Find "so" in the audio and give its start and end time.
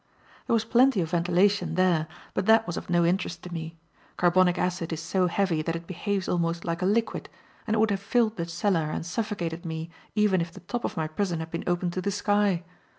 5.05-5.27